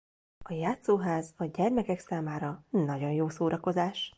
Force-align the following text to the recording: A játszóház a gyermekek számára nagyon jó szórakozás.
A 0.43 0.53
játszóház 0.53 1.33
a 1.37 1.45
gyermekek 1.45 1.99
számára 1.99 2.65
nagyon 2.69 3.11
jó 3.11 3.29
szórakozás. 3.29 4.09